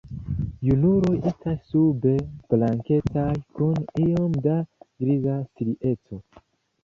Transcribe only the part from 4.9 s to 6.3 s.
griza strieco.